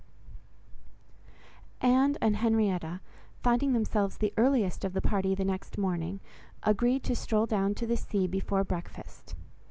[1.79, 3.01] Anne and Henrietta,
[3.43, 6.19] finding themselves the earliest of the party the next morning,
[6.63, 9.35] agreed to stroll down to the sea before breakfast.